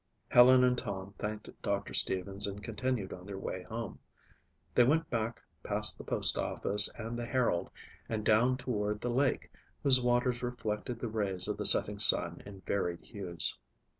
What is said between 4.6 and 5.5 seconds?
They went back